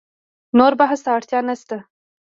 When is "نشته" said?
1.49-1.77